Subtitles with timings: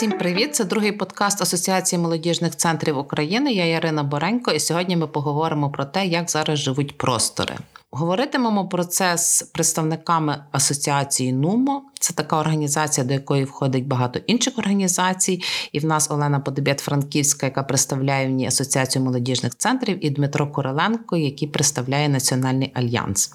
[0.00, 0.54] Всім привіт!
[0.54, 3.52] Це другий подкаст Асоціації молодіжних центрів України.
[3.52, 7.56] Я Ярина Боренько, і сьогодні ми поговоримо про те, як зараз живуть простори.
[7.92, 11.82] Говоритимемо про це з представниками асоціації НУМО.
[12.00, 15.42] Це така організація, до якої входить багато інших організацій.
[15.72, 20.46] І в нас Олена Подобєт Франківська, яка представляє в ній асоціацію молодіжних центрів, і Дмитро
[20.46, 23.32] Короленко, який представляє Національний альянс.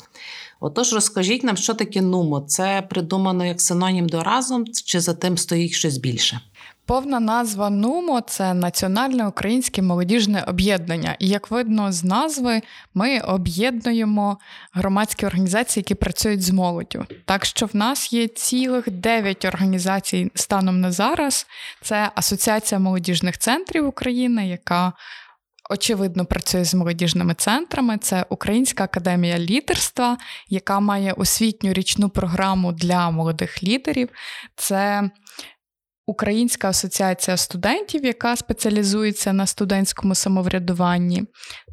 [0.60, 2.42] Отож, розкажіть нам, що таке НУМО?
[2.42, 6.40] Це придумано як синонім до разом, чи за тим стоїть щось більше?
[6.88, 11.16] Повна назва НУМО це Національне українське молодіжне об'єднання.
[11.20, 12.62] І як видно з назви,
[12.94, 14.38] ми об'єднуємо
[14.74, 17.06] громадські організації, які працюють з молоддю.
[17.26, 21.48] Так що в нас є цілих дев'ять організацій станом на зараз.
[21.82, 24.94] Це Асоціація молодіжних центрів України, яка
[25.70, 27.98] очевидно працює з молодіжними центрами.
[27.98, 30.18] Це Українська академія лідерства,
[30.50, 34.10] яка має освітню річну програму для молодих лідерів.
[34.56, 35.10] Це
[36.08, 41.24] Українська асоціація студентів, яка спеціалізується на студентському самоврядуванні.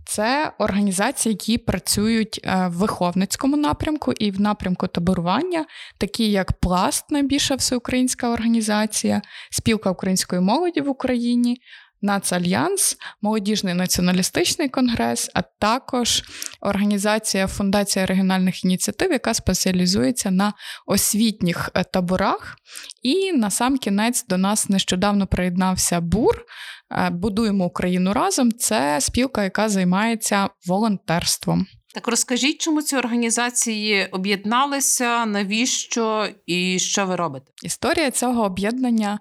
[0.06, 5.64] Це організації, які працюють е, в виховницькому напрямку і в напрямку таборування,
[5.98, 11.56] такі як Пласт, найбільша всеукраїнська організація, спілка української молоді в Україні,
[12.02, 16.22] Нацальянс, молодіжний націоналістичний конгрес, а також
[16.60, 20.52] організація Фундація регіональних ініціатив, яка спеціалізується на
[20.86, 22.56] освітніх е, таборах.
[23.02, 26.44] І на сам кінець до нас нещодавно приєднався БУР.
[26.90, 28.52] Е, Будуємо Україну разом.
[28.52, 31.66] Це спілка, яка займається волонтерством.
[31.94, 37.46] Так розкажіть, чому ці організації об'єдналися, навіщо і що ви робите?
[37.62, 39.18] Історія цього об'єднання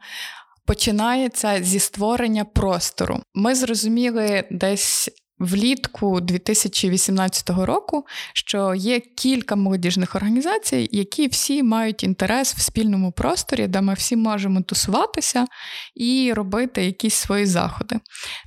[0.66, 3.20] починається зі створення простору.
[3.34, 5.10] Ми зрозуміли десь.
[5.42, 13.68] Влітку 2018 року, що є кілька молодіжних організацій, які всі мають інтерес в спільному просторі,
[13.68, 15.48] де ми всі можемо тусуватися
[15.96, 18.00] і робити якісь свої заходи.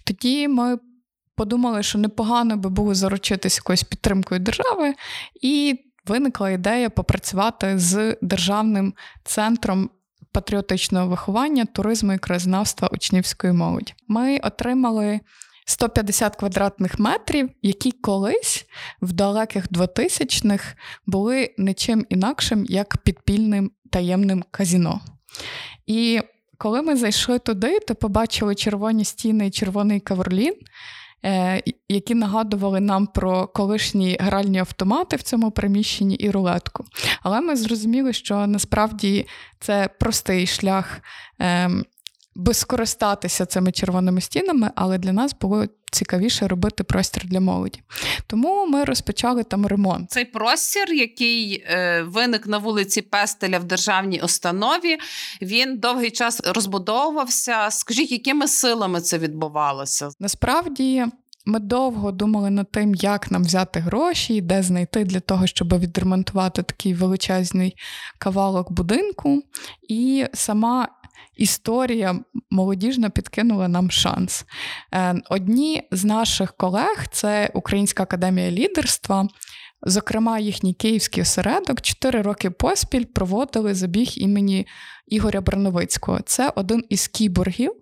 [0.04, 0.78] Тоді ми
[1.36, 4.94] подумали, що непогано би було заручитися якоюсь підтримкою держави,
[5.42, 8.94] і виникла ідея попрацювати з державним
[9.24, 9.90] центром
[10.34, 13.94] патріотичного виховання, туризму і краєзнавства учнівської молоді.
[14.08, 15.20] Ми отримали
[15.66, 18.66] 150 квадратних метрів, які колись
[19.02, 20.74] в далеких 2000-х
[21.06, 25.00] були нічим інакшим, як підпільним таємним казіно.
[25.86, 26.20] І
[26.58, 30.54] коли ми зайшли туди, то побачили червоні стіни і червоний каверлін.
[31.24, 36.84] Е, які нагадували нам про колишні гральні автомати в цьому приміщенні і рулетку.
[37.22, 39.26] Але ми зрозуміли, що насправді
[39.60, 41.00] це простий шлях
[41.38, 41.84] ем,
[42.34, 47.80] би скористатися цими червоними стінами, але для нас було цікавіше робити простір для молоді.
[48.26, 50.10] Тому ми розпочали там ремонт.
[50.10, 54.98] Цей простір, який е, виник на вулиці Пестеля в державній установі,
[55.42, 57.70] він довгий час розбудовувався.
[57.70, 60.10] Скажіть, якими силами це відбувалося?
[60.20, 61.04] Насправді.
[61.46, 65.78] Ми довго думали над тим, як нам взяти гроші, і де знайти для того, щоб
[65.78, 67.76] відремонтувати такий величезний
[68.18, 69.42] кавалок будинку.
[69.88, 70.88] І сама
[71.36, 74.44] історія молодіжна підкинула нам шанс.
[74.94, 79.28] Е, одні з наших колег це Українська академія лідерства.
[79.86, 84.66] Зокрема, їхній київський осередок чотири роки поспіль проводили забіг імені
[85.06, 86.20] Ігоря Брановицького.
[86.20, 87.72] Це один із кіборгів,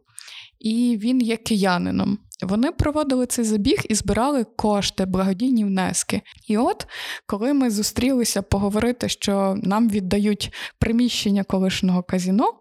[0.60, 2.19] і він є киянином.
[2.42, 6.22] Вони проводили цей забіг і збирали кошти, благодійні внески.
[6.48, 6.86] І от
[7.26, 12.52] коли ми зустрілися поговорити, що нам віддають приміщення колишнього казіно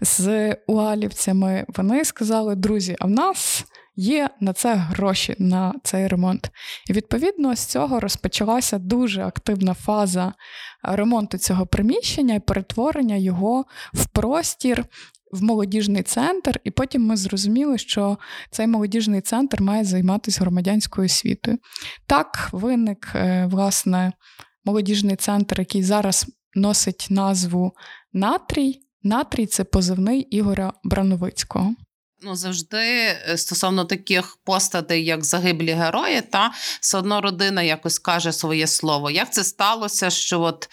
[0.00, 3.64] з уалівцями, вони сказали: друзі, а в нас.
[3.96, 6.50] Є на це гроші на цей ремонт.
[6.90, 10.32] І відповідно з цього розпочалася дуже активна фаза
[10.82, 14.84] ремонту цього приміщення і перетворення його в простір
[15.34, 18.18] в молодіжний центр, і потім ми зрозуміли, що
[18.50, 21.58] цей молодіжний центр має займатися громадянською освітою.
[22.06, 24.12] Так, виник, е, власне,
[24.64, 27.72] молодіжний центр, який зараз носить назву
[28.12, 28.80] Натрій.
[29.04, 31.74] Натрій це позивний Ігоря Брановицького
[32.24, 38.32] ну завжди е, стосовно таких постатей, як загиблі герої, та все одно родина якось каже
[38.32, 39.10] своє слово.
[39.10, 40.68] Як це сталося, що от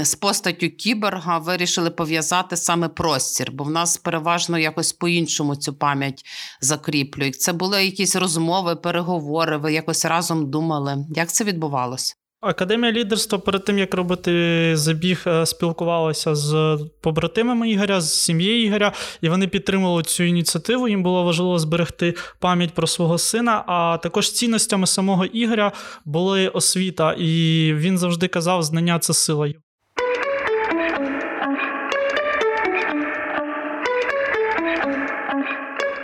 [0.00, 3.52] з постаттю кіберга вирішили пов'язати саме простір?
[3.52, 6.24] Бо в нас переважно якось по-іншому цю пам'ять
[6.60, 7.40] закріплюють.
[7.40, 9.56] Це були якісь розмови, переговори.
[9.56, 11.06] Ви якось разом думали.
[11.16, 12.14] Як це відбувалося?
[12.40, 18.92] Академія лідерства перед тим, як робити забіг, е, спілкувалася з побратимами Ігоря, з сім'єю Ігоря,
[19.20, 20.88] і вони підтримували цю ініціативу.
[20.88, 23.64] Їм було важливо зберегти пам'ять про свого сина.
[23.66, 25.72] А також цінностями самого Ігоря
[26.04, 29.48] були освіта, і він завжди казав, знання це сила.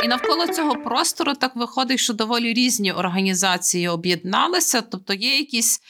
[0.05, 5.81] І навколо цього простору так виходить, що доволі різні організації об'єдналися, тобто є якісь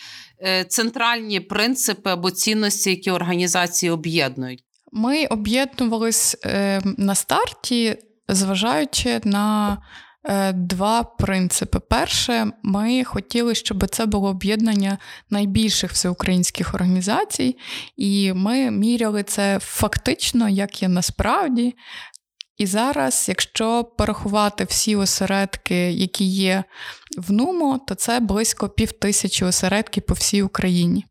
[0.69, 4.65] центральні принципи або цінності, які організації об'єднують.
[4.93, 7.97] Ми об'єднувались е, на старті,
[8.29, 9.79] зважаючи на
[10.25, 11.79] е, два принципи.
[11.79, 14.99] Перше, ми хотіли, щоб це було об'єднання
[15.31, 17.57] найбільших всеукраїнських організацій,
[17.97, 21.75] і ми міряли це фактично, як є насправді.
[22.57, 26.65] І зараз, якщо порахувати всі осередки, які є
[27.19, 31.05] в НУМО, то це близько пів тисячі осередків по всій Україні.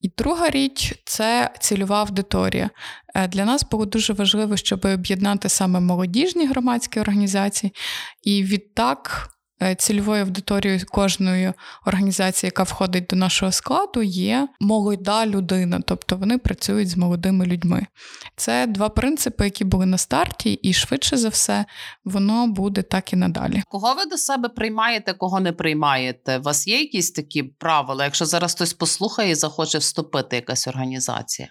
[0.00, 2.70] І друга річ це цільова аудиторія.
[3.14, 7.72] Е, для нас було дуже важливо, щоб об'єднати саме молодіжні громадські організації,
[8.22, 9.31] і відтак
[9.78, 11.52] цільовою аудиторією кожної
[11.86, 17.86] організації, яка входить до нашого складу, є молода людина, тобто вони працюють з молодими людьми.
[18.36, 21.64] Це два принципи, які були на старті, і швидше за все
[22.04, 23.62] воно буде так і надалі.
[23.68, 26.38] Кого ви до себе приймаєте, кого не приймаєте?
[26.38, 28.04] У вас є якісь такі правила?
[28.04, 31.48] Якщо зараз хтось послухає і захоче вступити, якась організація?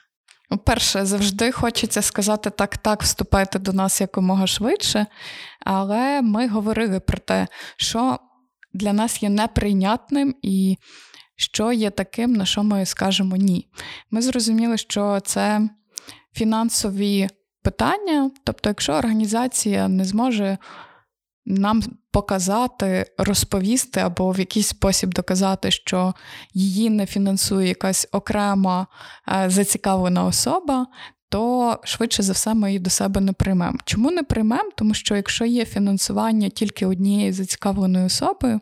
[0.51, 5.05] Ну, перше, завжди хочеться сказати так, так, вступайте до нас якомога швидше.
[5.59, 8.19] Але ми говорили про те, що
[8.73, 10.77] для нас є неприйнятним і
[11.35, 13.67] що є таким, на що ми скажемо ні.
[14.11, 15.69] Ми зрозуміли, що це
[16.33, 17.29] фінансові
[17.63, 20.57] питання, тобто, якщо організація не зможе
[21.45, 26.13] нам показати, розповісти або в якийсь спосіб доказати, що
[26.53, 28.87] її не фінансує якась окрема
[29.27, 30.87] е, зацікавлена особа,
[31.29, 33.77] то швидше за все ми її до себе не приймемо.
[33.85, 34.69] Чому не приймемо?
[34.77, 38.59] Тому що якщо є фінансування тільки однієї зацікавленої особи,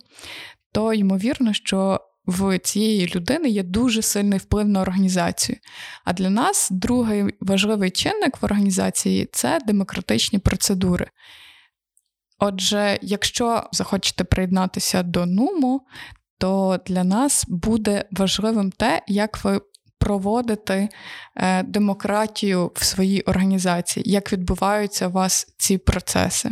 [0.72, 5.58] то ймовірно, що в цієї людини є дуже сильний вплив на організацію.
[6.06, 11.08] А для нас другий важливий чинник в організації це демократичні процедури.
[12.40, 15.82] Отже, якщо захочете приєднатися до НУМу,
[16.38, 19.62] то для нас буде важливим те, як ви
[20.00, 20.90] проводите
[21.36, 26.52] е, демократію в своїй організації, як відбуваються у вас ці процеси.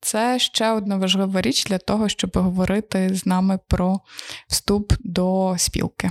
[0.00, 4.00] Це ще одна важлива річ для того, щоб говорити з нами про
[4.48, 6.10] вступ до спілки.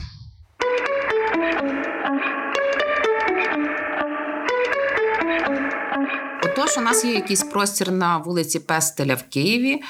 [6.64, 9.82] Отож, у нас є якийсь простір на вулиці Пестеля в Києві.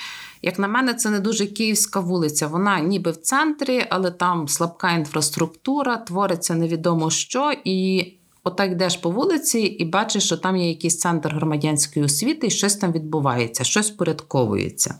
[0.42, 2.48] Як на мене, це не дуже київська вулиця.
[2.48, 7.54] Вона ніби в центрі, але там слабка інфраструктура, твориться невідомо що.
[7.64, 8.08] І
[8.44, 12.76] отак йдеш по вулиці і бачиш, що там є якийсь центр громадянської освіти, і щось
[12.76, 14.96] там відбувається, щось порядковується.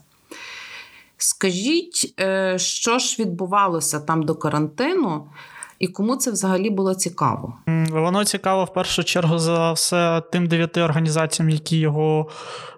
[1.16, 5.26] Скажіть, е, що ж відбувалося там до карантину?
[5.78, 7.54] І кому це взагалі було цікаво?
[7.90, 12.28] Воно цікаво в першу чергу за все тим дев'яти організаціям, які його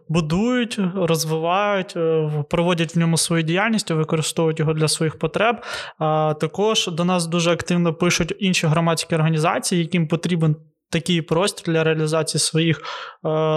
[0.08, 5.56] будують, розвивають, е, проводять в ньому свою діяльність, використовують його для своїх потреб.
[5.98, 10.56] А також до нас дуже активно пишуть інші громадські організації, яким потрібен
[10.90, 12.82] такий простір для реалізації своїх е,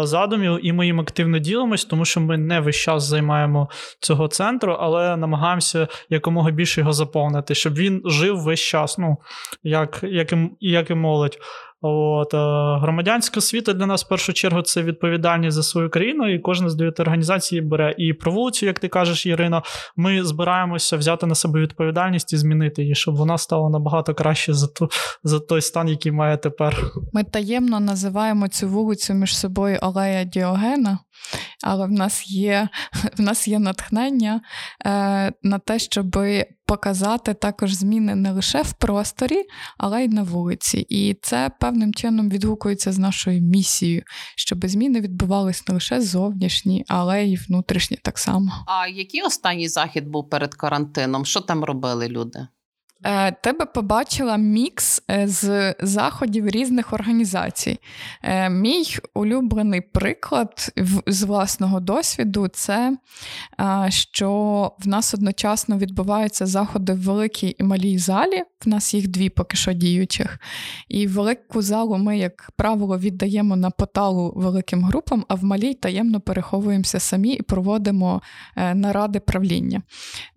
[0.04, 4.78] задумів, і ми їм активно ділимось, тому що ми не весь час займаємо цього центру,
[4.80, 9.18] але намагаємося якомога більше його заповнити, щоб він жив весь час, ну
[9.64, 11.38] як, як, і, як і молодь.
[11.81, 12.33] От,
[12.81, 16.76] Громадянська освіта для нас в першу чергу це відповідальність за свою країну, і кожна з
[16.76, 17.95] дев'яти організацій бере.
[17.98, 19.62] І про вулицю, як ти кажеш, Ірина,
[19.95, 24.68] ми збираємося взяти на себе відповідальність і змінити її, щоб вона стала набагато краще за
[24.68, 24.90] ту,
[25.24, 26.92] за той стан, який має тепер.
[27.14, 31.00] Ми таємно називаємо цю вулицю між собою Алея Діогена,
[31.66, 32.69] але в нас є
[33.18, 34.42] в нас є натхнення
[34.86, 34.90] е,
[35.44, 36.18] на те, щоб
[36.69, 39.44] показати також зміни не лише в просторі,
[39.78, 40.85] але й на вулиці.
[40.90, 44.04] І це певним чином відгукується з нашою місією,
[44.35, 48.52] щоб зміни відбувались не лише зовнішні, але й внутрішні так само.
[48.68, 51.26] А який останній захід був перед карантином?
[51.26, 52.47] Що там робили люди?
[53.06, 57.80] Е, ти би побачила мікс е, з заходів різних організацій.
[58.24, 60.74] Е, мій улюблений приклад
[61.08, 62.98] з власного досвіду це
[63.90, 64.32] що
[64.80, 68.44] в нас одночасно відбуваються заходи в великій і малій залі.
[68.66, 70.40] В нас їх дві поки що діючих.
[70.88, 76.20] І велику залу ми, як правило, віддаємо на поталу великим групам, а в малій таємно
[76.20, 78.22] переховуємося самі і проводимо
[78.56, 79.82] наради правління.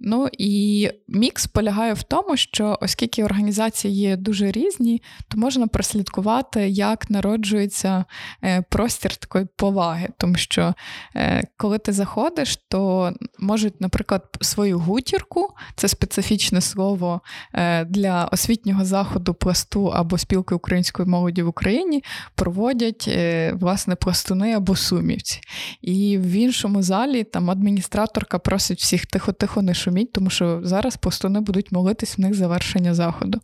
[0.01, 5.67] Ну і мікс полягає в тому, що що оскільки організації є дуже різні, то можна
[5.67, 8.05] прослідкувати, як народжується
[8.45, 10.75] е, простір такої поваги, тому що
[11.17, 17.21] е, коли ти заходиш, то можуть, наприклад, свою гутірку, це специфічне слово
[17.55, 22.05] е, для освітнього заходу пласту або спілки української молоді в Україні,
[22.35, 23.11] проводять
[23.53, 25.41] власне пластуни або сумівці.
[25.83, 31.41] І в іншому залі там адміністраторка просить всіх тихо-тихо не шуміть, тому що зараз пластуни
[31.41, 33.41] будуть молитись в них завершення заходу.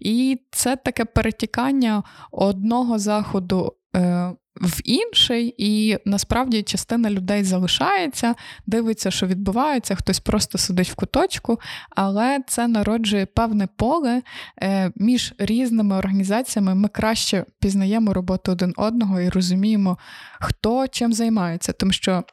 [0.00, 3.72] І це таке перетікання одного заходу.
[3.96, 8.34] Е, в інший, і насправді частина людей залишається,
[8.66, 11.60] дивиться, що відбувається, хтось просто сидить в куточку,
[11.90, 14.22] але це народжує певне поле
[14.62, 16.74] е, між різними організаціями.
[16.74, 19.98] Ми краще пізнаємо роботу один одного і розуміємо,
[20.40, 22.24] хто чим займається, тому що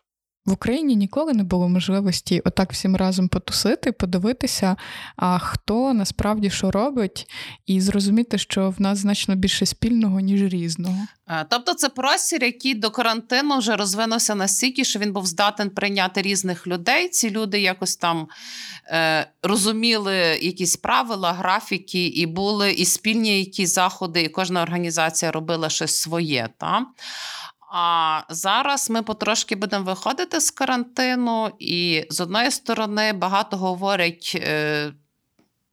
[0.45, 4.75] в Україні ніколи не було можливості отак всім разом потусити, подивитися,
[5.15, 7.27] а хто насправді що робить,
[7.65, 10.97] і зрозуміти, що в нас значно більше спільного, ніж різного.
[11.29, 16.21] Е, тобто, це простір, який до карантину вже розвинувся настільки, що він був здатен прийняти
[16.21, 17.09] різних людей.
[17.09, 18.27] Ці люди якось там
[18.87, 25.69] е, розуміли якісь правила, графіки, і були і спільні якісь заходи, і кожна організація робила
[25.69, 26.49] щось своє.
[26.57, 26.85] Та?
[27.73, 34.91] А зараз ми потрошки будемо виходити з карантину, і з одної сторони багато говорять е,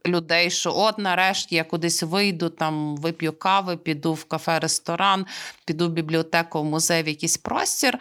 [0.07, 5.27] людей, що от нарешті я кудись вийду, там вип'ю кави, піду в кафе-ресторан,
[5.65, 7.99] піду в бібліотеку, в музей, в якийсь простір.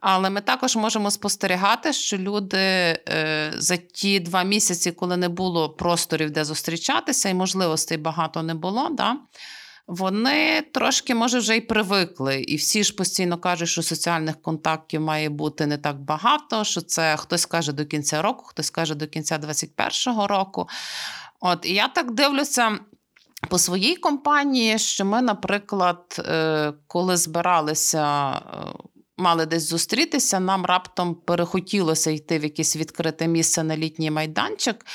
[0.00, 5.70] Але ми також можемо спостерігати, що люди е, за ті два місяці, коли не було
[5.70, 8.88] просторів, де зустрічатися, і можливостей багато не було.
[8.90, 9.16] да,
[9.86, 12.40] вони трошки, може, вже й привикли.
[12.40, 17.16] І всі ж постійно кажуть, що соціальних контактів має бути не так багато, що це
[17.16, 20.68] хтось каже до кінця року, хтось каже до кінця 2021 року.
[21.40, 22.78] От, І я так дивлюся.
[23.48, 28.40] По своїй компанії, що ми, наприклад, е, коли збиралися, е,
[29.16, 34.86] мали десь зустрітися, нам раптом перехотілося йти в якесь відкрите місце на літній майданчик.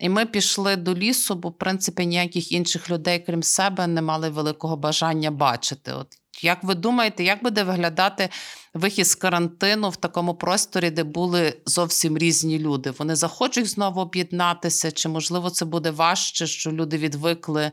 [0.00, 4.28] І ми пішли до лісу, бо в принципі ніяких інших людей, крім себе, не мали
[4.28, 5.92] великого бажання бачити.
[5.92, 6.06] От
[6.42, 8.28] як ви думаєте, як буде виглядати
[8.74, 12.90] вихід з карантину в такому просторі, де були зовсім різні люди?
[12.98, 14.92] Вони захочуть знову об'єднатися?
[14.92, 17.72] Чи можливо це буде важче, що люди відвикли?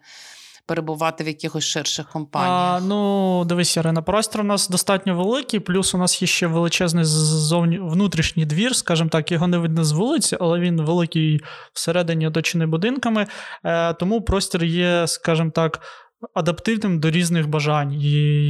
[0.67, 2.51] Перебувати в якихось ширших компаніях?
[2.51, 7.03] А, Ну, дивись, Ірина, простір у нас достатньо великий, плюс у нас є ще величезний
[7.03, 11.41] зовні внутрішній двір, скажімо так, його не видно з вулиці, але він великий
[11.73, 13.27] всередині оточений будинками.
[13.63, 15.81] Е, Тому простір є, скажімо так
[16.33, 17.93] адаптивним до різних бажань.
[17.93, 18.07] І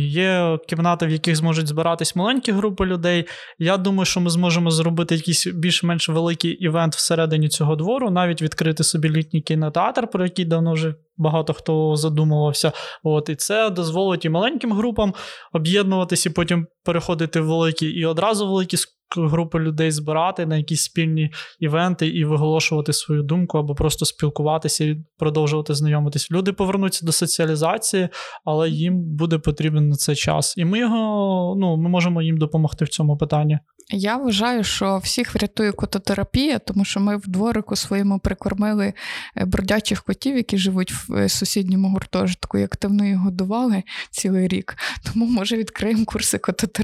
[0.10, 3.26] Є кімнати, в яких зможуть збиратись маленькі групи людей.
[3.60, 8.84] Я думаю, що ми зможемо зробити якийсь більш-менш великий івент всередині цього двору, навіть відкрити
[8.84, 12.72] собі літній кінотеатр, про який давно вже багато хто задумувався.
[13.04, 15.14] От, І це дозволить і маленьким групам
[15.54, 18.78] об'єднуватися, і потім переходити в великі і одразу великі
[19.16, 24.98] групи людей збирати на якісь спільні івенти і виголошувати свою думку, або просто спілкуватися і
[25.18, 26.32] продовжувати знайомитись.
[26.32, 28.10] Люди повернуться до соціалізації,
[28.46, 30.58] але їм буде потрібен на це час.
[30.58, 33.60] І ми його ну, ми можемо їм допомогти в цьому питанні.
[33.90, 38.94] Я вважаю, що всіх врятує кототерапія, тому що ми в дворику своєму прикормили
[39.38, 44.78] е, бродячих котів, які живуть в е, сусідньому гуртожитку, і активно їх годували цілий рік.
[45.04, 46.77] Тому може відкриємо курси кототерапії.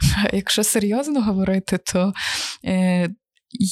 [0.32, 2.12] Якщо серйозно говорити, то
[2.64, 3.08] е,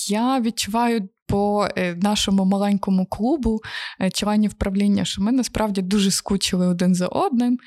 [0.08, 3.60] я відчуваю по е, нашому маленькому клубу
[4.00, 7.58] е, членів правління, що ми насправді дуже скучили один за одним,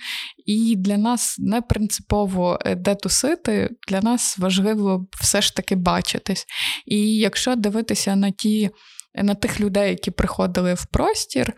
[0.45, 6.45] і для нас не принципово де тусити, для нас важливо все ж таки бачитись.
[6.85, 8.69] І якщо дивитися на ті.
[9.15, 11.53] На тих людей, які приходили в простір,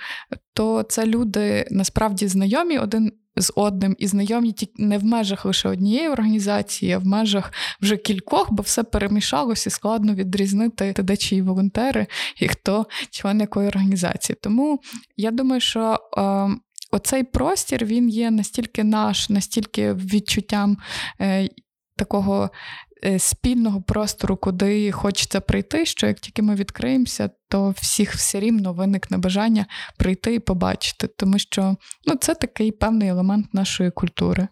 [0.54, 6.10] то це люди насправді знайомі один з одним і знайомі не в межах лише однієї
[6.10, 12.08] організації, а в межах вже кількох, бо все перемішалося і складно відрізнити де чиї волонтери
[12.40, 14.38] і хто член якої організації.
[14.42, 14.80] Тому
[15.18, 16.00] я думаю, що.
[16.18, 16.50] Е,
[16.94, 20.78] Оцей простір він є настільки наш, настільки відчуттям
[21.22, 21.50] е,
[21.96, 22.50] такого
[23.20, 29.18] спільного простору, куди хочеться прийти, що як тільки ми відкриємося, то всіх все рівно виникне
[29.18, 29.66] бажання
[29.98, 31.76] прийти і побачити, тому що
[32.08, 34.48] ну, це такий певний елемент нашої культури.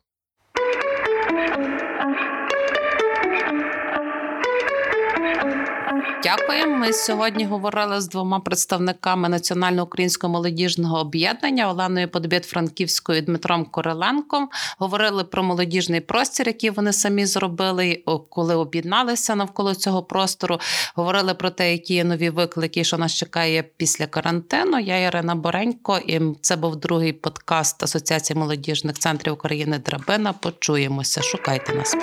[6.24, 6.78] Дякуємо.
[6.78, 14.50] Ми сьогодні говорили з двома представниками Національно-українського молодіжного об'єднання Оленою Подобєт Франківською і Дмитром Короленком.
[14.78, 20.60] Говорили про молодіжний простір, який вони самі зробили, коли об'єдналися навколо цього простору.
[20.96, 24.80] Говорили про те, які є нові виклики, що нас чекає після карантину.
[24.80, 30.34] Я Ірина Боренько, і це був другий подкаст Асоціації молодіжних центрів України Драбина.
[30.34, 31.22] Почуємося.
[31.22, 31.96] Шукайте нас.